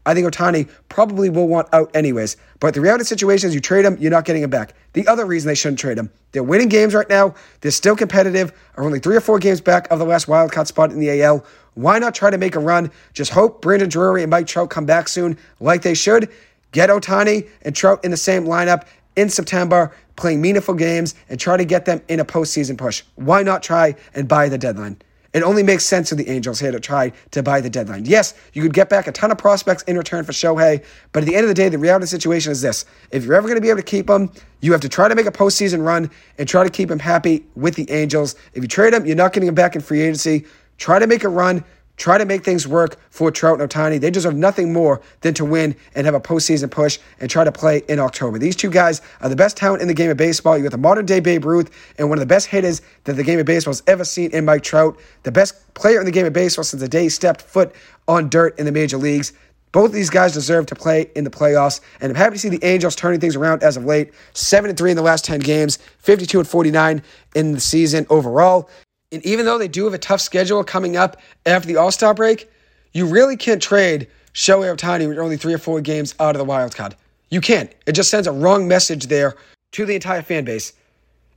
I 0.06 0.14
think 0.14 0.26
Ohtani 0.26 0.68
probably 0.88 1.28
will 1.28 1.46
want 1.46 1.68
out 1.72 1.94
anyways. 1.94 2.36
But 2.58 2.74
the 2.74 2.80
reality 2.80 3.02
of 3.02 3.04
the 3.04 3.08
situation 3.08 3.48
is 3.48 3.54
you 3.54 3.60
trade 3.60 3.84
him, 3.84 3.98
you're 4.00 4.10
not 4.10 4.24
getting 4.24 4.42
him 4.42 4.50
back. 4.50 4.74
The 4.94 5.06
other 5.06 5.26
reason 5.26 5.46
they 5.46 5.54
shouldn't 5.54 5.78
trade 5.78 5.98
him, 5.98 6.10
they're 6.32 6.42
winning 6.42 6.68
games 6.68 6.94
right 6.94 7.08
now. 7.08 7.34
They're 7.60 7.70
still 7.70 7.96
competitive, 7.96 8.52
are 8.76 8.84
only 8.84 8.98
three 8.98 9.14
or 9.14 9.20
four 9.20 9.38
games 9.38 9.60
back 9.60 9.90
of 9.90 9.98
the 9.98 10.06
last 10.06 10.26
wildcard 10.26 10.66
spot 10.66 10.90
in 10.90 10.98
the 10.98 11.22
AL. 11.22 11.44
Why 11.74 11.98
not 11.98 12.14
try 12.14 12.30
to 12.30 12.38
make 12.38 12.56
a 12.56 12.60
run? 12.60 12.90
Just 13.12 13.30
hope 13.30 13.60
Brandon 13.60 13.90
Drury 13.90 14.22
and 14.22 14.30
Mike 14.30 14.46
Trout 14.46 14.70
come 14.70 14.86
back 14.86 15.08
soon 15.08 15.36
like 15.60 15.82
they 15.82 15.94
should. 15.94 16.30
Get 16.72 16.90
Ohtani 16.90 17.48
and 17.62 17.76
Trout 17.76 18.04
in 18.04 18.10
the 18.10 18.16
same 18.16 18.44
lineup 18.46 18.86
in 19.16 19.28
September, 19.28 19.92
playing 20.14 20.40
meaningful 20.40 20.74
games, 20.74 21.14
and 21.28 21.40
try 21.40 21.56
to 21.56 21.64
get 21.64 21.84
them 21.84 22.02
in 22.08 22.20
a 22.20 22.24
postseason 22.24 22.78
push. 22.78 23.02
Why 23.16 23.42
not 23.42 23.62
try 23.62 23.96
and 24.14 24.28
buy 24.28 24.48
the 24.48 24.58
deadline? 24.58 25.00
It 25.36 25.42
only 25.42 25.62
makes 25.62 25.84
sense 25.84 26.08
to 26.08 26.14
the 26.14 26.30
Angels 26.30 26.60
here 26.60 26.72
to 26.72 26.80
try 26.80 27.12
to 27.32 27.42
buy 27.42 27.60
the 27.60 27.68
deadline. 27.68 28.06
Yes, 28.06 28.32
you 28.54 28.62
could 28.62 28.72
get 28.72 28.88
back 28.88 29.06
a 29.06 29.12
ton 29.12 29.30
of 29.30 29.36
prospects 29.36 29.82
in 29.82 29.98
return 29.98 30.24
for 30.24 30.32
Shohei, 30.32 30.82
but 31.12 31.24
at 31.24 31.26
the 31.26 31.34
end 31.34 31.44
of 31.44 31.48
the 31.48 31.54
day, 31.54 31.68
the 31.68 31.76
reality 31.76 32.04
of 32.04 32.10
the 32.10 32.16
situation 32.18 32.52
is 32.52 32.62
this. 32.62 32.86
If 33.10 33.24
you're 33.24 33.34
ever 33.34 33.46
going 33.46 33.58
to 33.58 33.60
be 33.60 33.68
able 33.68 33.80
to 33.80 33.84
keep 33.84 34.08
him, 34.08 34.30
you 34.62 34.72
have 34.72 34.80
to 34.80 34.88
try 34.88 35.08
to 35.08 35.14
make 35.14 35.26
a 35.26 35.30
postseason 35.30 35.84
run 35.84 36.10
and 36.38 36.48
try 36.48 36.64
to 36.64 36.70
keep 36.70 36.90
him 36.90 36.98
happy 36.98 37.44
with 37.54 37.74
the 37.74 37.90
Angels. 37.90 38.34
If 38.54 38.62
you 38.62 38.68
trade 38.68 38.94
him, 38.94 39.04
you're 39.04 39.14
not 39.14 39.34
getting 39.34 39.48
him 39.48 39.54
back 39.54 39.76
in 39.76 39.82
free 39.82 40.00
agency. 40.00 40.46
Try 40.78 40.98
to 40.98 41.06
make 41.06 41.22
a 41.22 41.28
run, 41.28 41.64
Try 41.96 42.18
to 42.18 42.26
make 42.26 42.44
things 42.44 42.68
work 42.68 42.98
for 43.10 43.30
Trout 43.30 43.60
and 43.60 43.70
Ohtani. 43.70 44.00
They 44.00 44.10
deserve 44.10 44.34
nothing 44.34 44.72
more 44.72 45.00
than 45.22 45.32
to 45.34 45.44
win 45.44 45.74
and 45.94 46.04
have 46.04 46.14
a 46.14 46.20
postseason 46.20 46.70
push 46.70 46.98
and 47.20 47.30
try 47.30 47.44
to 47.44 47.52
play 47.52 47.82
in 47.88 47.98
October. 47.98 48.38
These 48.38 48.56
two 48.56 48.70
guys 48.70 49.00
are 49.22 49.30
the 49.30 49.36
best 49.36 49.56
talent 49.56 49.80
in 49.80 49.88
the 49.88 49.94
game 49.94 50.10
of 50.10 50.16
baseball. 50.16 50.56
You 50.56 50.62
got 50.62 50.72
the 50.72 50.78
modern 50.78 51.06
day 51.06 51.20
Babe 51.20 51.44
Ruth 51.44 51.70
and 51.98 52.08
one 52.08 52.18
of 52.18 52.20
the 52.20 52.26
best 52.26 52.48
hitters 52.48 52.82
that 53.04 53.14
the 53.14 53.24
game 53.24 53.38
of 53.38 53.46
baseball 53.46 53.72
has 53.72 53.82
ever 53.86 54.04
seen 54.04 54.30
in 54.32 54.44
Mike 54.44 54.62
Trout, 54.62 54.98
the 55.22 55.32
best 55.32 55.72
player 55.74 55.98
in 55.98 56.04
the 56.04 56.12
game 56.12 56.26
of 56.26 56.32
baseball 56.34 56.64
since 56.64 56.82
the 56.82 56.88
day 56.88 57.04
he 57.04 57.08
stepped 57.08 57.42
foot 57.42 57.74
on 58.06 58.28
dirt 58.28 58.58
in 58.58 58.66
the 58.66 58.72
major 58.72 58.98
leagues. 58.98 59.32
Both 59.72 59.86
of 59.86 59.92
these 59.92 60.10
guys 60.10 60.32
deserve 60.32 60.66
to 60.66 60.74
play 60.74 61.10
in 61.14 61.24
the 61.24 61.30
playoffs, 61.30 61.80
and 62.00 62.10
I'm 62.10 62.16
happy 62.16 62.36
to 62.36 62.38
see 62.38 62.48
the 62.48 62.64
Angels 62.64 62.96
turning 62.96 63.20
things 63.20 63.36
around 63.36 63.62
as 63.62 63.76
of 63.76 63.84
late. 63.84 64.12
Seven 64.32 64.70
and 64.70 64.78
three 64.78 64.90
in 64.90 64.96
the 64.96 65.02
last 65.02 65.24
ten 65.24 65.40
games, 65.40 65.78
52 65.98 66.38
and 66.38 66.48
49 66.48 67.02
in 67.34 67.52
the 67.52 67.60
season 67.60 68.06
overall. 68.08 68.70
And 69.12 69.24
even 69.24 69.46
though 69.46 69.58
they 69.58 69.68
do 69.68 69.84
have 69.84 69.94
a 69.94 69.98
tough 69.98 70.20
schedule 70.20 70.64
coming 70.64 70.96
up 70.96 71.16
after 71.44 71.68
the 71.68 71.76
All 71.76 71.90
Star 71.90 72.12
break, 72.12 72.50
you 72.92 73.06
really 73.06 73.36
can't 73.36 73.62
trade 73.62 74.08
Shohei 74.34 74.74
Ohtani 74.74 75.08
with 75.08 75.18
only 75.18 75.36
three 75.36 75.54
or 75.54 75.58
four 75.58 75.80
games 75.80 76.14
out 76.18 76.34
of 76.34 76.38
the 76.38 76.44
wild 76.44 76.74
card. 76.74 76.96
You 77.30 77.40
can't. 77.40 77.72
It 77.86 77.92
just 77.92 78.10
sends 78.10 78.26
a 78.26 78.32
wrong 78.32 78.66
message 78.68 79.06
there 79.06 79.36
to 79.72 79.86
the 79.86 79.94
entire 79.94 80.22
fan 80.22 80.44
base. 80.44 80.72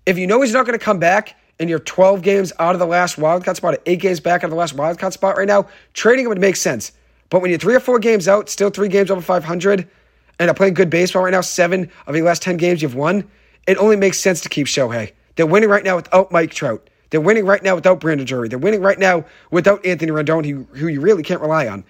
If 0.05 0.17
you 0.17 0.25
know 0.25 0.41
he's 0.41 0.53
not 0.53 0.65
going 0.65 0.77
to 0.77 0.83
come 0.83 0.99
back 0.99 1.35
and 1.59 1.69
you're 1.69 1.79
12 1.79 2.21
games 2.21 2.53
out 2.59 2.73
of 2.73 2.79
the 2.79 2.85
last 2.87 3.17
wild 3.17 3.43
card 3.43 3.57
spot, 3.57 3.77
eight 3.85 3.99
games 3.99 4.19
back 4.19 4.41
out 4.41 4.45
of 4.45 4.51
the 4.51 4.55
last 4.55 4.73
wild 4.73 4.97
card 4.97 5.13
spot 5.13 5.37
right 5.37 5.47
now, 5.47 5.67
trading 5.93 6.25
him 6.25 6.29
would 6.29 6.39
make 6.39 6.55
sense. 6.55 6.91
But 7.29 7.41
when 7.41 7.51
you're 7.51 7.59
three 7.59 7.75
or 7.75 7.79
four 7.79 7.99
games 7.99 8.27
out, 8.27 8.49
still 8.49 8.69
three 8.69 8.87
games 8.87 9.11
over 9.11 9.21
500, 9.21 9.87
and 10.39 10.49
are 10.49 10.53
playing 10.53 10.73
good 10.73 10.89
baseball 10.89 11.23
right 11.23 11.31
now, 11.31 11.41
seven 11.41 11.89
of 12.07 12.13
the 12.13 12.21
last 12.21 12.41
10 12.41 12.57
games 12.57 12.81
you've 12.81 12.95
won, 12.95 13.29
it 13.67 13.77
only 13.77 13.95
makes 13.95 14.17
sense 14.17 14.41
to 14.41 14.49
keep 14.49 14.67
Shohei. 14.67 15.11
They're 15.35 15.45
winning 15.45 15.69
right 15.69 15.83
now 15.83 15.97
without 15.97 16.31
Mike 16.31 16.51
Trout. 16.51 16.89
They're 17.09 17.21
winning 17.21 17.45
right 17.45 17.63
now 17.63 17.75
without 17.75 17.99
Brandon 17.99 18.25
Drury. 18.25 18.49
They're 18.49 18.59
winning 18.59 18.81
right 18.81 18.99
now 18.99 19.25
without 19.51 19.85
Anthony 19.85 20.11
Rendon, 20.11 20.45
who, 20.45 20.67
who 20.77 20.87
you 20.87 21.01
really 21.01 21.23
can't 21.23 21.41
rely 21.41 21.67
on. 21.67 21.83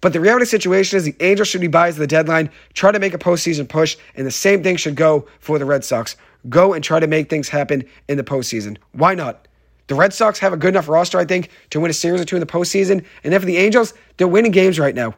But 0.00 0.12
the 0.12 0.20
reality 0.20 0.44
situation 0.44 0.96
is 0.98 1.04
the 1.04 1.16
Angels 1.20 1.48
should 1.48 1.62
be 1.62 1.68
buys 1.68 1.94
at 1.94 2.00
the 2.00 2.06
deadline, 2.06 2.50
try 2.74 2.92
to 2.92 2.98
make 2.98 3.14
a 3.14 3.18
postseason 3.18 3.68
push, 3.68 3.96
and 4.14 4.26
the 4.26 4.30
same 4.30 4.62
thing 4.62 4.76
should 4.76 4.94
go 4.94 5.26
for 5.40 5.58
the 5.58 5.64
Red 5.64 5.84
Sox. 5.84 6.16
Go 6.48 6.74
and 6.74 6.84
try 6.84 7.00
to 7.00 7.06
make 7.06 7.30
things 7.30 7.48
happen 7.48 7.84
in 8.08 8.16
the 8.16 8.24
postseason. 8.24 8.76
Why 8.92 9.14
not? 9.14 9.48
The 9.88 9.94
Red 9.94 10.12
Sox 10.12 10.38
have 10.40 10.52
a 10.52 10.56
good 10.56 10.70
enough 10.70 10.88
roster, 10.88 11.18
I 11.18 11.24
think, 11.24 11.50
to 11.70 11.80
win 11.80 11.90
a 11.90 11.94
series 11.94 12.20
or 12.20 12.24
two 12.24 12.36
in 12.36 12.40
the 12.40 12.46
postseason. 12.46 13.04
And 13.24 13.32
then 13.32 13.40
for 13.40 13.46
the 13.46 13.56
Angels, 13.56 13.94
they're 14.16 14.28
winning 14.28 14.52
games 14.52 14.78
right 14.78 14.94
now. 14.94 15.14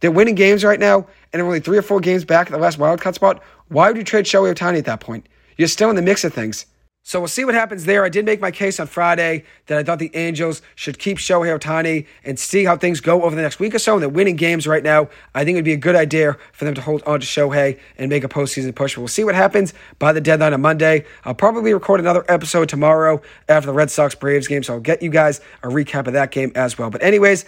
They're 0.00 0.10
winning 0.10 0.34
games 0.34 0.64
right 0.64 0.78
now, 0.80 0.96
and 1.32 1.40
they're 1.40 1.46
only 1.46 1.60
three 1.60 1.78
or 1.78 1.82
four 1.82 2.00
games 2.00 2.24
back 2.24 2.46
at 2.46 2.52
the 2.52 2.58
last 2.58 2.78
wildcard 2.78 3.14
spot. 3.14 3.42
Why 3.68 3.88
would 3.88 3.96
you 3.96 4.04
trade 4.04 4.24
Shohei 4.24 4.54
Ohtani 4.54 4.78
at 4.78 4.84
that 4.86 5.00
point? 5.00 5.28
You're 5.56 5.68
still 5.68 5.90
in 5.90 5.96
the 5.96 6.02
mix 6.02 6.24
of 6.24 6.32
things. 6.32 6.66
So 7.08 7.18
we'll 7.20 7.28
see 7.28 7.46
what 7.46 7.54
happens 7.54 7.86
there. 7.86 8.04
I 8.04 8.10
did 8.10 8.26
make 8.26 8.38
my 8.38 8.50
case 8.50 8.78
on 8.78 8.86
Friday 8.86 9.44
that 9.64 9.78
I 9.78 9.82
thought 9.82 9.98
the 9.98 10.14
Angels 10.14 10.60
should 10.74 10.98
keep 10.98 11.16
Shohei 11.16 11.58
Ohtani 11.58 12.06
and 12.22 12.38
see 12.38 12.66
how 12.66 12.76
things 12.76 13.00
go 13.00 13.22
over 13.22 13.34
the 13.34 13.40
next 13.40 13.58
week 13.58 13.74
or 13.74 13.78
so. 13.78 13.94
And 13.94 14.02
they're 14.02 14.10
winning 14.10 14.36
games 14.36 14.66
right 14.66 14.82
now. 14.82 15.08
I 15.34 15.42
think 15.42 15.54
it 15.54 15.58
would 15.60 15.64
be 15.64 15.72
a 15.72 15.78
good 15.78 15.96
idea 15.96 16.36
for 16.52 16.66
them 16.66 16.74
to 16.74 16.82
hold 16.82 17.02
on 17.04 17.20
to 17.20 17.26
Shohei 17.26 17.80
and 17.96 18.10
make 18.10 18.24
a 18.24 18.28
postseason 18.28 18.74
push. 18.74 18.98
We'll 18.98 19.08
see 19.08 19.24
what 19.24 19.34
happens 19.34 19.72
by 19.98 20.12
the 20.12 20.20
deadline 20.20 20.52
on 20.52 20.60
Monday. 20.60 21.06
I'll 21.24 21.34
probably 21.34 21.72
record 21.72 21.98
another 21.98 22.26
episode 22.28 22.68
tomorrow 22.68 23.22
after 23.48 23.68
the 23.68 23.72
Red 23.72 23.90
Sox 23.90 24.14
Braves 24.14 24.46
game. 24.46 24.62
So 24.62 24.74
I'll 24.74 24.80
get 24.80 25.00
you 25.02 25.08
guys 25.08 25.40
a 25.62 25.68
recap 25.68 26.08
of 26.08 26.12
that 26.12 26.30
game 26.30 26.52
as 26.54 26.76
well. 26.76 26.90
But, 26.90 27.02
anyways, 27.02 27.46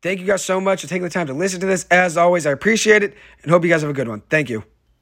thank 0.00 0.20
you 0.20 0.26
guys 0.26 0.42
so 0.42 0.58
much 0.58 0.80
for 0.80 0.88
taking 0.88 1.02
the 1.02 1.10
time 1.10 1.26
to 1.26 1.34
listen 1.34 1.60
to 1.60 1.66
this. 1.66 1.84
As 1.90 2.16
always, 2.16 2.46
I 2.46 2.52
appreciate 2.52 3.02
it 3.02 3.14
and 3.42 3.50
hope 3.50 3.62
you 3.62 3.68
guys 3.68 3.82
have 3.82 3.90
a 3.90 3.92
good 3.92 4.08
one. 4.08 4.22
Thank 4.30 4.48
you. 4.48 4.64